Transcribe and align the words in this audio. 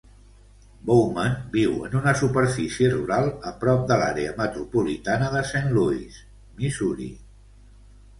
Bowman 0.85 1.33
viu 1.55 1.73
en 1.87 1.97
una 1.99 2.13
superfície 2.21 2.89
rural 2.93 3.29
a 3.49 3.53
prop 3.65 3.83
de 3.91 3.97
l'àrea 4.03 4.31
metropolitana 4.39 5.29
de 5.35 5.43
Saint 5.51 5.69
Louis, 5.77 6.17
Missouri. 6.63 7.11